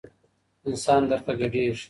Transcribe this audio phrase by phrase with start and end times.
[0.69, 1.79] انسانان درته ګډیږي